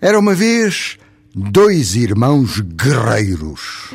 Era 0.00 0.16
uma 0.16 0.32
vez 0.32 0.96
dois 1.34 1.96
irmãos 1.96 2.60
guerreiros. 2.60 3.90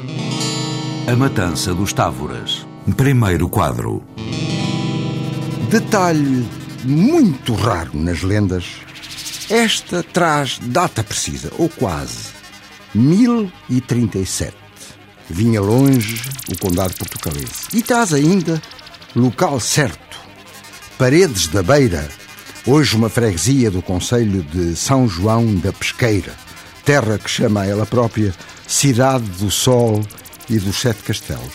A 1.07 1.15
Matança 1.15 1.73
dos 1.73 1.93
Távoras. 1.93 2.67
Primeiro 2.97 3.47
quadro. 3.47 4.03
Detalhe 5.69 6.45
muito 6.83 7.53
raro 7.53 7.91
nas 7.93 8.21
lendas. 8.21 8.65
Esta 9.49 10.03
traz 10.03 10.59
data 10.61 11.05
precisa, 11.05 11.49
ou 11.57 11.69
quase. 11.69 12.33
1037. 12.93 14.53
Vinha 15.29 15.61
longe 15.61 16.21
o 16.51 16.57
condado 16.57 16.93
portucalense. 16.97 17.67
E 17.73 17.81
traz 17.81 18.13
ainda 18.13 18.61
local 19.15 19.57
certo. 19.57 20.19
Paredes 20.97 21.47
da 21.47 21.63
Beira, 21.63 22.09
hoje 22.65 22.95
uma 22.95 23.09
freguesia 23.09 23.69
do 23.69 23.81
Conselho 23.81 24.43
de 24.43 24.75
São 24.75 25.07
João 25.07 25.55
da 25.55 25.73
Pesqueira, 25.73 26.33
terra 26.85 27.17
que 27.17 27.29
chama 27.29 27.65
ela 27.65 27.85
própria 27.85 28.33
Cidade 28.67 29.25
do 29.31 29.51
Sol 29.51 30.01
e 30.49 30.57
dos 30.57 30.79
Sete 30.79 31.03
Castelos. 31.03 31.53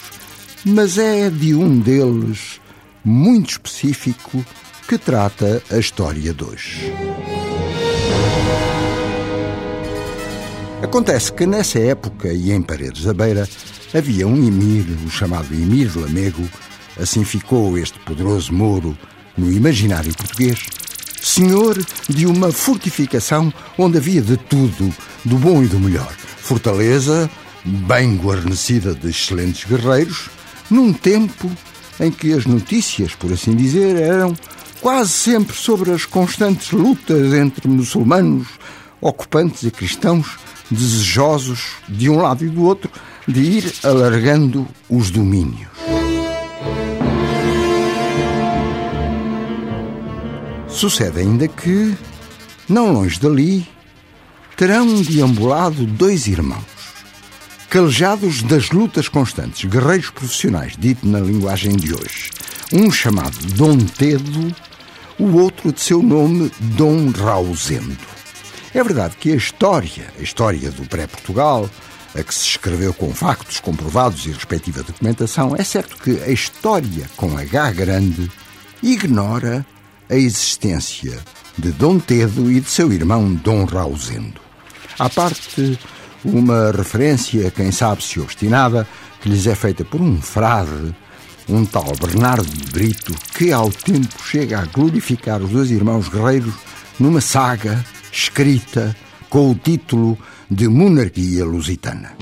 Mas 0.65 0.99
é 0.99 1.31
de 1.31 1.55
um 1.55 1.79
deles, 1.79 2.61
muito 3.05 3.51
específico, 3.53 4.45
que 4.87 4.99
trata 4.99 5.63
a 5.71 5.79
história 5.79 6.33
de 6.33 6.45
hoje. 6.45 6.93
Acontece 10.83 11.33
que 11.33 11.47
nessa 11.47 11.79
época 11.79 12.33
e 12.33 12.53
em 12.53 12.63
Paredes 12.63 13.05
da 13.05 13.15
Beira 13.15 13.49
havia 13.95 14.27
um 14.27 14.37
emir, 14.37 14.87
o 15.07 15.11
chamado 15.11 15.53
Emir 15.53 15.91
Lamego, 15.99 16.49
assim 17.01 17.25
ficou 17.25 17.77
este 17.79 17.99
poderoso 18.01 18.53
mouro 18.53 18.97
no 19.37 19.51
imaginário 19.51 20.15
português, 20.15 20.67
senhor 21.29 21.77
de 22.09 22.27
uma 22.27 22.51
fortificação 22.51 23.53
onde 23.77 23.99
havia 23.99 24.23
de 24.23 24.37
tudo, 24.37 24.93
do 25.25 25.37
bom 25.37 25.63
e 25.63 25.67
do 25.67 25.79
melhor. 25.79 26.11
Fortaleza, 26.39 27.31
bem 27.63 28.17
guarnecida 28.17 28.95
de 28.95 29.11
excelentes 29.11 29.65
guerreiros, 29.65 30.31
num 30.71 30.93
tempo 30.93 31.51
em 32.01 32.11
que 32.11 32.33
as 32.33 32.47
notícias, 32.47 33.15
por 33.15 33.31
assim 33.31 33.55
dizer, 33.55 33.97
eram 33.97 34.35
quase 34.81 35.11
sempre 35.11 35.55
sobre 35.55 35.93
as 35.93 36.07
constantes 36.07 36.71
lutas 36.73 37.35
entre 37.35 37.69
muçulmanos, 37.69 38.49
ocupantes 38.99 39.65
e 39.65 39.71
cristãos, 39.71 40.39
desejosos, 40.71 41.73
de 41.89 42.09
um 42.09 42.23
lado 42.23 42.45
e 42.45 42.49
do 42.49 42.65
outro, 42.65 42.91
de 43.27 43.41
ir 43.41 43.75
alargando 43.85 44.67
os 44.89 45.11
domínios. 45.11 45.98
Sucede 50.79 51.19
ainda 51.19 51.49
que, 51.49 51.93
não 52.69 52.93
longe 52.93 53.19
dali, 53.19 53.67
terão 54.57 55.03
deambulado 55.03 55.85
dois 55.85 56.29
irmãos, 56.29 56.63
calejados 57.69 58.45
das 58.45 58.71
lutas 58.71 59.09
constantes, 59.09 59.69
guerreiros 59.69 60.11
profissionais, 60.11 60.77
dito 60.79 61.05
na 61.05 61.19
linguagem 61.19 61.75
de 61.75 61.93
hoje. 61.93 62.31
Um 62.73 62.93
chamado 62.93 63.37
Dom 63.57 63.77
Tedo, 63.77 64.55
o 65.19 65.37
outro 65.39 65.73
de 65.73 65.81
seu 65.81 66.01
nome 66.01 66.49
Dom 66.61 67.11
Rausendo. 67.11 67.99
É 68.73 68.81
verdade 68.81 69.17
que 69.19 69.33
a 69.33 69.37
história, 69.37 70.07
a 70.17 70.23
história 70.23 70.71
do 70.71 70.87
pré-Portugal, 70.87 71.69
a 72.15 72.23
que 72.23 72.33
se 72.33 72.47
escreveu 72.51 72.95
com 72.95 73.13
factos 73.13 73.59
comprovados 73.59 74.27
e 74.27 74.31
respectiva 74.31 74.85
documentação, 74.85 75.57
é 75.57 75.65
certo 75.65 75.97
que 75.97 76.23
a 76.23 76.29
história 76.29 77.11
com 77.17 77.37
H 77.37 77.73
grande 77.73 78.31
ignora 78.81 79.67
a 80.09 80.17
existência 80.17 81.19
de 81.57 81.73
Dom 81.73 81.99
Tedo 81.99 82.51
e 82.51 82.61
de 82.61 82.71
seu 82.71 82.93
irmão 82.93 83.35
Dom 83.35 83.65
Rausendo. 83.65 84.41
À 84.99 85.09
parte 85.09 85.79
uma 86.25 86.73
referência, 86.73 87.51
quem 87.51 87.71
sabe 87.71 88.03
se 88.03 88.21
obstinada, 88.21 88.87
que 89.21 89.29
lhes 89.29 89.47
é 89.47 89.55
feita 89.55 89.85
por 89.85 90.01
um 90.01 90.21
frade, 90.21 90.95
um 91.49 91.65
tal 91.65 91.93
Bernardo 92.01 92.47
de 92.47 92.73
Brito, 92.73 93.15
que 93.35 93.53
ao 93.53 93.71
tempo 93.71 94.23
chega 94.25 94.61
a 94.61 94.65
glorificar 94.65 95.43
os 95.43 95.51
dois 95.51 95.71
irmãos 95.71 96.09
guerreiros 96.09 96.55
numa 96.99 97.21
saga 97.21 97.85
escrita 98.13 98.97
com 99.31 99.51
o 99.51 99.55
título 99.55 100.19
de 100.51 100.69
Monarquia 100.69 101.45
Lusitana. 101.45 102.13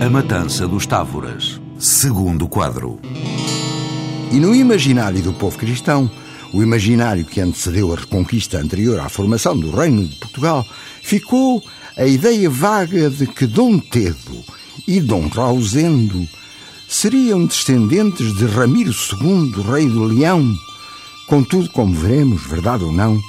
A 0.00 0.10
Matança 0.10 0.66
dos 0.66 0.86
Távoras. 0.86 1.60
Segundo 1.78 2.48
quadro. 2.48 3.00
E 4.30 4.36
no 4.36 4.54
imaginário 4.54 5.20
do 5.22 5.32
povo 5.32 5.58
cristão, 5.58 6.10
o 6.52 6.62
imaginário 6.62 7.24
que 7.24 7.40
antecedeu 7.40 7.92
a 7.92 7.96
reconquista 7.96 8.58
anterior 8.58 9.00
à 9.00 9.08
formação 9.08 9.56
do 9.58 9.70
Reino 9.70 10.06
de 10.06 10.16
Portugal, 10.16 10.66
ficou 11.02 11.62
a 11.96 12.06
ideia 12.06 12.48
vaga 12.48 13.10
de 13.10 13.26
que 13.26 13.46
Dom 13.46 13.78
Tedo 13.78 14.44
e 14.86 15.00
Dom 15.00 15.28
Rausendo 15.28 16.26
seriam 16.88 17.46
descendentes 17.46 18.36
de 18.36 18.44
Ramiro 18.44 18.90
II, 18.92 19.62
rei 19.62 19.86
do 19.86 20.04
Leão. 20.04 20.54
Contudo, 21.26 21.70
como 21.70 21.94
veremos, 21.94 22.42
verdade 22.42 22.84
ou 22.84 22.92
não, 22.92 23.20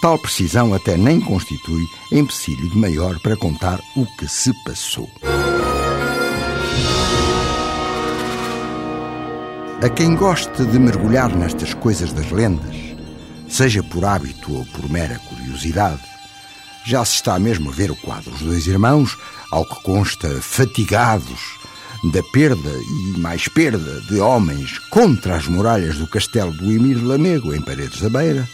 tal 0.00 0.18
precisão 0.18 0.72
até 0.72 0.96
nem 0.96 1.20
constitui 1.20 1.84
empecilho 2.12 2.70
de 2.70 2.78
maior 2.78 3.18
para 3.18 3.36
contar 3.36 3.80
o 3.96 4.06
que 4.16 4.28
se 4.28 4.52
passou. 4.64 5.08
A 9.80 9.88
quem 9.88 10.16
goste 10.16 10.64
de 10.64 10.76
mergulhar 10.76 11.32
nestas 11.36 11.72
coisas 11.72 12.12
das 12.12 12.32
lendas, 12.32 12.74
seja 13.48 13.80
por 13.80 14.04
hábito 14.04 14.52
ou 14.52 14.64
por 14.66 14.90
mera 14.90 15.20
curiosidade, 15.20 16.02
já 16.84 17.04
se 17.04 17.14
está 17.14 17.38
mesmo 17.38 17.70
a 17.70 17.72
ver 17.72 17.88
o 17.88 17.94
quadro. 17.94 18.32
Os 18.34 18.40
dois 18.40 18.66
irmãos, 18.66 19.16
ao 19.52 19.64
que 19.64 19.80
consta, 19.84 20.28
fatigados 20.42 21.38
da 22.12 22.20
perda 22.24 22.70
e 23.14 23.18
mais 23.20 23.46
perda 23.46 24.00
de 24.00 24.18
homens 24.18 24.80
contra 24.90 25.36
as 25.36 25.46
muralhas 25.46 25.96
do 25.96 26.08
castelo 26.08 26.52
do 26.52 26.72
Emir 26.72 27.00
Lamego, 27.00 27.54
em 27.54 27.60
Paredes 27.60 28.00
da 28.00 28.10
Beira, 28.10 28.48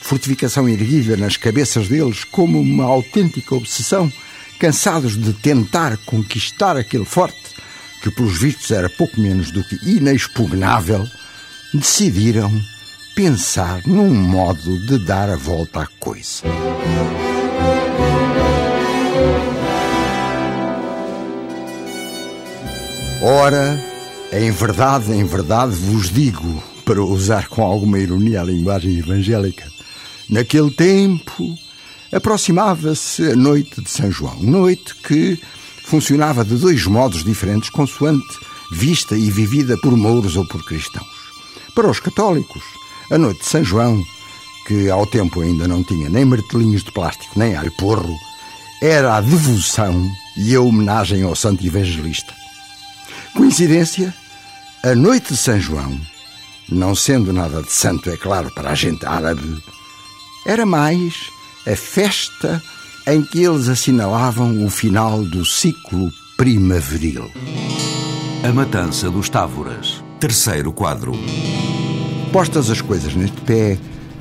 fortificação 0.00 0.66
erguida 0.66 1.18
nas 1.18 1.36
cabeças 1.36 1.86
deles 1.86 2.24
como 2.24 2.58
uma 2.58 2.84
autêntica 2.84 3.54
obsessão, 3.54 4.10
cansados 4.58 5.18
de 5.18 5.34
tentar 5.34 5.98
conquistar 5.98 6.78
aquele 6.78 7.04
forte, 7.04 7.51
que 8.02 8.10
pelos 8.10 8.38
vistos 8.38 8.70
era 8.72 8.90
pouco 8.90 9.20
menos 9.20 9.52
do 9.52 9.62
que 9.62 9.76
inexpugnável, 9.88 11.08
decidiram 11.72 12.52
pensar 13.14 13.80
num 13.86 14.12
modo 14.12 14.78
de 14.86 14.98
dar 14.98 15.30
a 15.30 15.36
volta 15.36 15.82
à 15.82 15.86
coisa. 16.00 16.42
Ora, 23.22 23.80
em 24.32 24.50
verdade, 24.50 25.12
em 25.12 25.24
verdade 25.24 25.72
vos 25.76 26.10
digo, 26.10 26.60
para 26.84 27.00
usar 27.00 27.46
com 27.46 27.62
alguma 27.62 28.00
ironia 28.00 28.40
a 28.40 28.44
linguagem 28.44 28.98
evangélica, 28.98 29.70
naquele 30.28 30.72
tempo 30.72 31.56
aproximava-se 32.12 33.30
a 33.30 33.36
noite 33.36 33.80
de 33.80 33.88
São 33.88 34.10
João, 34.10 34.42
noite 34.42 34.92
que 34.96 35.38
funcionava 35.92 36.42
de 36.42 36.56
dois 36.56 36.86
modos 36.86 37.22
diferentes, 37.22 37.68
consoante 37.68 38.38
vista 38.70 39.14
e 39.14 39.30
vivida 39.30 39.76
por 39.76 39.94
mouros 39.94 40.36
ou 40.36 40.46
por 40.46 40.64
cristãos. 40.64 41.06
Para 41.74 41.90
os 41.90 42.00
católicos, 42.00 42.62
a 43.10 43.18
noite 43.18 43.40
de 43.40 43.46
São 43.46 43.62
João, 43.62 44.02
que 44.66 44.88
ao 44.88 45.06
tempo 45.06 45.42
ainda 45.42 45.68
não 45.68 45.84
tinha 45.84 46.08
nem 46.08 46.24
martelinhos 46.24 46.82
de 46.82 46.90
plástico 46.92 47.38
nem 47.38 47.54
alho 47.54 47.70
porro, 47.72 48.16
era 48.80 49.18
a 49.18 49.20
devoção 49.20 50.10
e 50.38 50.54
a 50.54 50.62
homenagem 50.62 51.24
ao 51.24 51.36
santo 51.36 51.62
evangelista. 51.62 52.32
Coincidência? 53.36 54.14
A 54.82 54.94
noite 54.94 55.34
de 55.34 55.36
São 55.36 55.60
João, 55.60 56.00
não 56.70 56.94
sendo 56.94 57.34
nada 57.34 57.62
de 57.62 57.70
santo, 57.70 58.08
é 58.08 58.16
claro, 58.16 58.50
para 58.54 58.70
a 58.70 58.74
gente 58.74 59.04
árabe, 59.04 59.62
era 60.46 60.64
mais 60.64 61.28
a 61.66 61.76
festa 61.76 62.62
em 63.06 63.22
que 63.22 63.42
eles 63.42 63.68
assinalavam 63.68 64.64
o 64.64 64.70
final 64.70 65.24
do 65.24 65.44
ciclo 65.44 66.12
primaveril. 66.36 67.30
A 68.44 68.52
Matança 68.52 69.10
dos 69.10 69.28
Távoras. 69.28 70.02
Terceiro 70.20 70.72
quadro. 70.72 71.12
Postas 72.32 72.70
as 72.70 72.80
coisas 72.80 73.14
neste 73.14 73.40
pé, 73.40 73.76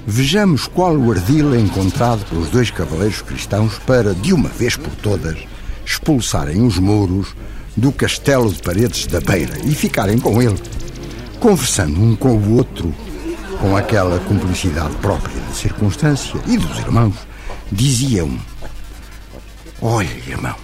vejamos 0.06 0.68
qual 0.68 0.96
o 0.98 1.12
ardil 1.12 1.56
encontrado 1.56 2.26
pelos 2.26 2.50
dois 2.50 2.72
cavaleiros 2.72 3.22
cristãos 3.22 3.78
para, 3.86 4.16
de 4.16 4.34
uma 4.34 4.50
vez 4.50 4.76
por 4.76 4.94
todas, 4.96 5.38
expulsarem 5.86 6.66
os 6.66 6.80
muros 6.80 7.36
do 7.78 7.92
castelo 7.92 8.52
de 8.52 8.62
paredes 8.62 9.06
da 9.06 9.22
beira 9.22 9.58
e 9.64 9.76
ficarem 9.76 10.18
com 10.18 10.42
ele, 10.42 10.60
conversando 11.40 12.02
um 12.02 12.16
com 12.16 12.36
o 12.36 12.58
outro, 12.58 12.94
com 13.60 13.78
aquela 13.78 14.20
cumplicidade 14.22 14.96
própria 14.96 15.40
da 15.42 15.54
circunstância 15.54 16.40
e 16.48 16.58
dos 16.58 16.80
irmãos, 16.80 17.16
dizia 17.72 18.26
um: 18.26 18.38
Olha, 19.82 20.08
irmão, 20.28 20.56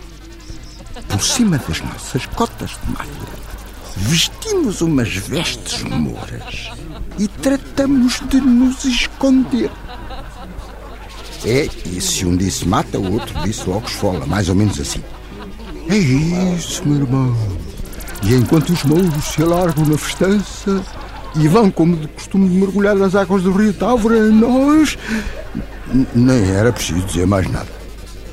por 1.09 1.23
cima 1.23 1.57
das 1.57 1.81
nossas 1.81 2.27
cotas 2.27 2.69
de 2.69 2.91
malha, 2.91 3.09
vestimos 3.95 4.81
umas 4.81 5.11
vestes 5.15 5.81
mouras 5.81 6.69
e 7.17 7.27
tratamos 7.27 8.21
de 8.29 8.39
nos 8.39 8.85
esconder. 8.85 9.71
É, 11.43 11.67
e 11.85 11.99
se 11.99 12.27
um 12.27 12.37
disse 12.37 12.67
mata, 12.67 12.99
o 12.99 13.13
outro 13.13 13.41
disse 13.41 13.67
logo 13.67 13.87
esfola, 13.87 14.23
mais 14.27 14.49
ou 14.49 14.55
menos 14.55 14.79
assim. 14.79 15.03
É 15.89 15.97
isso, 15.97 16.87
meu 16.87 16.97
irmão. 16.97 17.35
E 18.21 18.35
enquanto 18.35 18.69
os 18.69 18.83
mouros 18.83 19.25
se 19.25 19.41
alargam 19.41 19.83
na 19.85 19.97
festança 19.97 20.83
e 21.35 21.47
vão, 21.47 21.71
como 21.71 21.95
de 21.95 22.07
costume, 22.07 22.49
mergulhar 22.49 22.95
nas 22.95 23.15
águas 23.15 23.41
do 23.41 23.51
rio 23.51 23.73
Távora, 23.73 24.29
nós. 24.29 24.95
Nem 26.13 26.51
era 26.51 26.71
preciso 26.71 27.01
dizer 27.01 27.25
mais 27.25 27.49
nada. 27.49 27.86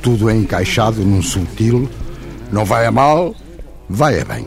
Tudo 0.05 0.29
é 0.29 0.37
encaixado 0.37 1.03
num 1.03 1.23
sutil. 1.23 1.89
Não 2.53 2.63
vai 2.63 2.85
a 2.85 2.93
mal, 2.93 3.35
vai 3.89 4.21
a 4.21 4.25
bem. 4.27 4.47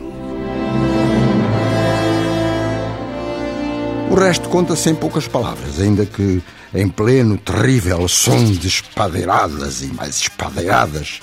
O 4.08 4.14
resto 4.14 4.48
conta-se 4.48 4.88
em 4.88 4.94
poucas 4.94 5.26
palavras, 5.26 5.80
ainda 5.80 6.06
que 6.06 6.40
em 6.72 6.88
pleno 6.88 7.36
terrível 7.36 8.06
som 8.06 8.44
de 8.44 8.68
espadeiradas 8.68 9.82
e 9.82 9.86
mais 9.86 10.20
espadeiradas, 10.20 11.20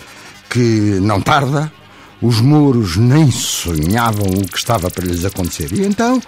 que 0.50 1.00
não 1.02 1.22
tarda, 1.22 1.72
os 2.22 2.42
muros 2.42 2.98
nem 2.98 3.32
sonhavam 3.32 4.28
o 4.28 4.46
que 4.46 4.58
estava 4.58 4.92
para 4.92 5.06
lhes 5.06 5.24
acontecer. 5.24 5.72
E 5.72 5.86
então, 5.86 6.22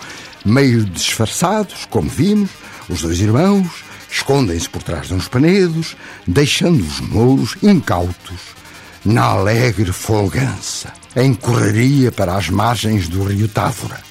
meio 0.46 0.86
disfarçados, 0.86 1.86
como 1.90 2.10
vimos, 2.10 2.52
os 2.88 3.02
dois 3.02 3.20
irmãos 3.20 3.86
escondem-se 4.10 4.70
por 4.70 4.84
trás 4.84 5.08
de 5.08 5.14
uns 5.14 5.28
panedos, 5.28 5.96
deixando 6.26 6.82
os 6.82 7.00
mouros 7.00 7.56
incautos 7.62 8.56
na 9.04 9.24
alegre 9.24 9.92
folgança, 9.92 10.92
em 11.16 11.34
correria 11.34 12.12
para 12.12 12.36
as 12.36 12.50
margens 12.50 13.08
do 13.08 13.24
rio 13.24 13.48
Távora 13.48 14.08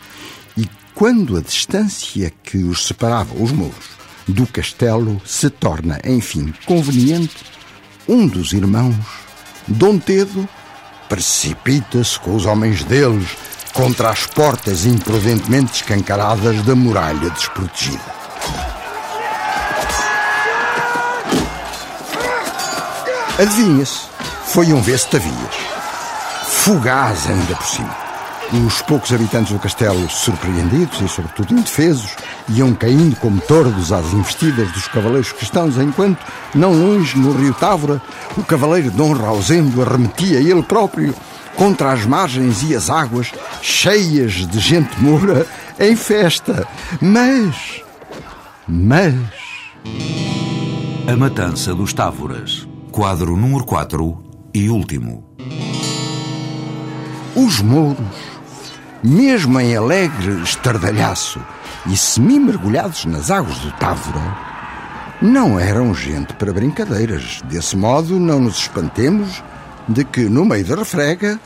quando 0.96 1.37
a 1.37 1.43
distância 1.43 2.32
que 2.43 2.56
os 2.56 2.87
separava, 2.87 3.34
os 3.38 3.52
muros, 3.52 3.84
do 4.26 4.46
castelo 4.46 5.20
se 5.26 5.50
torna, 5.50 6.00
enfim, 6.02 6.54
conveniente, 6.64 7.44
um 8.08 8.26
dos 8.26 8.54
irmãos, 8.54 8.96
Dom 9.69 9.98
Tedo, 9.98 10.48
precipita-se 11.06 12.19
com 12.19 12.34
os 12.34 12.46
homens 12.46 12.82
deles 12.82 13.28
contra 13.75 14.08
as 14.08 14.26
portas 14.26 14.87
imprudentemente 14.87 15.82
escancaradas 15.82 16.62
da 16.62 16.75
muralha 16.75 17.28
desprotegida. 17.28 18.25
Adivinha-se, 23.38 24.08
foi 24.46 24.72
um 24.72 24.80
vestavias, 24.80 25.54
fugaz 26.46 27.28
ainda 27.28 27.54
por 27.54 27.66
cima. 27.66 27.94
Os 28.66 28.80
poucos 28.80 29.12
habitantes 29.12 29.52
do 29.52 29.58
castelo, 29.58 30.08
surpreendidos 30.08 31.02
e, 31.02 31.08
sobretudo, 31.08 31.52
indefesos, 31.52 32.16
iam 32.48 32.72
caindo 32.72 33.14
como 33.16 33.38
tordos 33.42 33.92
às 33.92 34.10
investidas 34.14 34.72
dos 34.72 34.88
cavaleiros 34.88 35.32
cristãos, 35.32 35.76
enquanto, 35.76 36.24
não 36.54 36.72
longe, 36.72 37.18
no 37.18 37.32
rio 37.32 37.52
Távora, 37.52 38.00
o 38.38 38.42
cavaleiro 38.42 38.90
Dom 38.90 39.12
Rausendo 39.12 39.82
arremetia 39.82 40.38
ele 40.38 40.62
próprio 40.62 41.14
contra 41.56 41.92
as 41.92 42.06
margens 42.06 42.62
e 42.62 42.74
as 42.74 42.88
águas, 42.88 43.32
cheias 43.60 44.32
de 44.46 44.58
gente 44.58 44.98
moura, 44.98 45.46
em 45.78 45.94
festa. 45.94 46.66
Mas. 47.02 47.82
Mas. 48.66 49.14
A 51.06 51.14
Matança 51.14 51.74
dos 51.74 51.92
Távoras. 51.92 52.65
Quadro 52.96 53.37
número 53.37 53.62
4 53.62 54.16
e 54.54 54.70
último. 54.70 55.22
Os 57.34 57.60
mouros 57.60 57.98
mesmo 59.04 59.60
em 59.60 59.76
alegre 59.76 60.40
estardalhaço 60.43 61.38
e 61.88 61.94
semi-mergulhados 61.94 63.04
nas 63.04 63.31
águas 63.31 63.58
do 63.58 63.70
Távora, 63.72 64.38
não 65.20 65.60
eram 65.60 65.94
gente 65.94 66.32
para 66.32 66.54
brincadeiras. 66.54 67.43
Desse 67.44 67.76
modo, 67.76 68.19
não 68.19 68.40
nos 68.40 68.60
espantemos 68.60 69.44
de 69.87 70.02
que, 70.02 70.22
no 70.22 70.46
meio 70.46 70.64
da 70.64 70.76
refrega, 70.76 71.38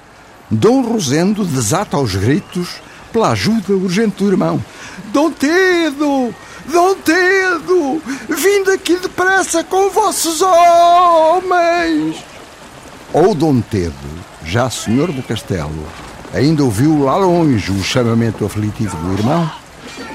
Dom 0.48 0.82
Rosendo 0.82 1.44
desata 1.44 1.96
aos 1.96 2.14
gritos 2.14 2.76
pela 3.12 3.32
ajuda 3.32 3.72
urgente 3.72 4.22
do 4.22 4.30
irmão. 4.30 4.64
Dom 5.12 5.32
Tedo! 5.32 6.32
Dom 6.70 6.94
Tedo! 6.96 8.02
Vindo 8.28 8.70
aqui 8.72 8.96
depressa 8.96 9.62
com 9.64 9.90
vossos 9.90 10.40
homens! 10.40 12.16
Ou 13.12 13.34
Dom 13.34 13.60
Tedo, 13.60 13.94
já 14.44 14.70
senhor 14.70 15.10
do 15.12 15.22
castelo, 15.22 15.86
Ainda 16.32 16.62
ouviu 16.62 17.02
lá 17.04 17.16
longe 17.16 17.72
o 17.72 17.82
chamamento 17.82 18.44
aflitivo 18.44 18.96
do 18.96 19.14
irmão? 19.14 19.50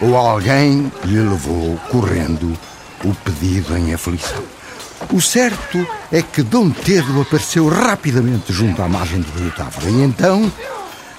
Ou 0.02 0.16
alguém 0.16 0.92
lhe 1.04 1.20
levou, 1.20 1.78
correndo, 1.90 2.58
o 3.04 3.14
pedido 3.16 3.78
em 3.78 3.94
aflição? 3.94 4.42
O 5.12 5.22
certo 5.22 5.86
é 6.12 6.22
que 6.22 6.42
Dom 6.42 6.70
Tedo 6.70 7.22
apareceu 7.22 7.68
rapidamente 7.68 8.54
junto 8.54 8.82
à 8.82 8.88
margem 8.88 9.20
do 9.20 9.40
rio 9.40 9.52
Távora. 9.52 9.90
E 9.90 10.04
então, 10.04 10.50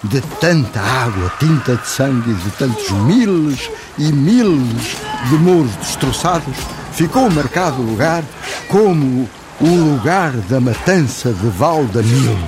de 0.06 0.20
tanta 0.40 0.80
água 0.80 1.32
tinta 1.38 1.76
de 1.76 1.86
sangue 1.86 2.34
de 2.34 2.50
tantos 2.52 2.90
miles 2.90 3.70
e 3.98 4.12
miles 4.12 4.96
de 5.28 5.36
mouros 5.36 5.74
destroçados, 5.76 6.56
ficou 6.92 7.30
marcado 7.30 7.80
o 7.82 7.90
lugar 7.90 8.24
como 8.68 9.28
o 9.60 9.66
lugar 9.66 10.32
da 10.32 10.60
matança 10.60 11.32
de 11.32 11.48
Valdamil 11.48 12.38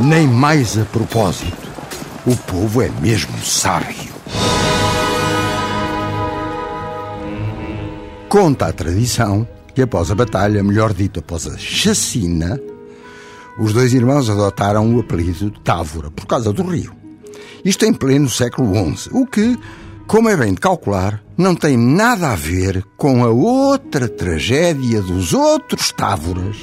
nem 0.00 0.26
mais 0.26 0.78
a 0.78 0.84
propósito. 0.84 1.68
O 2.26 2.36
povo 2.36 2.82
é 2.82 2.90
mesmo 3.00 3.36
sábio. 3.44 4.10
Conta 8.28 8.66
a 8.66 8.72
tradição 8.72 9.46
que 9.74 9.82
após 9.82 10.10
a 10.10 10.14
batalha, 10.14 10.62
melhor 10.62 10.92
dito, 10.92 11.20
após 11.20 11.46
a 11.46 11.58
chacina, 11.58 12.58
os 13.58 13.72
dois 13.72 13.92
irmãos 13.92 14.30
adotaram 14.30 14.94
o 14.94 15.00
apelido 15.00 15.50
de 15.50 15.60
Távora 15.60 16.10
por 16.10 16.26
causa 16.26 16.52
do 16.52 16.62
rio. 16.62 16.92
Isto 17.64 17.84
em 17.84 17.92
pleno 17.92 18.28
século 18.28 18.74
XI, 18.96 19.10
o 19.12 19.26
que, 19.26 19.58
como 20.06 20.28
é 20.28 20.36
bem 20.36 20.54
de 20.54 20.60
calcular, 20.60 21.22
não 21.36 21.54
tem 21.54 21.76
nada 21.76 22.32
a 22.32 22.36
ver 22.36 22.84
com 22.96 23.24
a 23.24 23.28
outra 23.28 24.08
tragédia 24.08 25.02
dos 25.02 25.32
outros 25.34 25.92
Távoras. 25.92 26.56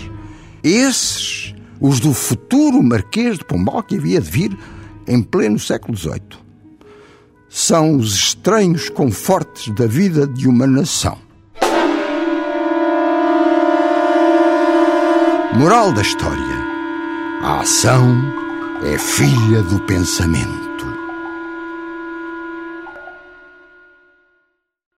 Esses 0.64 1.56
os 1.80 2.00
do 2.00 2.14
futuro 2.14 2.82
Marquês 2.82 3.38
de 3.38 3.46
Pombal 3.46 3.84
que 3.84 3.98
havia 3.98 4.20
de 4.20 4.30
vir 4.30 4.58
em 5.08 5.22
pleno 5.22 5.60
século 5.60 5.96
XVIII. 5.96 6.22
São 7.50 7.96
os 7.96 8.14
estranhos 8.14 8.90
confortes 8.90 9.74
da 9.74 9.88
vida 9.88 10.28
de 10.28 10.48
uma 10.48 10.68
nação. 10.68 11.18
Moral 15.56 15.92
da 15.92 16.02
história: 16.02 16.57
a 17.42 17.62
ação 17.62 18.16
é 18.84 18.98
filha 18.98 19.62
do 19.64 19.80
pensamento. 19.80 20.67